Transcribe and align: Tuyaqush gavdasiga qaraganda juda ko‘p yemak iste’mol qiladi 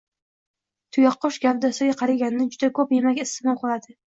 Tuyaqush 0.95 1.37
gavdasiga 1.45 1.99
qaraganda 2.01 2.51
juda 2.57 2.73
ko‘p 2.81 2.99
yemak 2.99 3.25
iste’mol 3.29 3.63
qiladi 3.65 3.99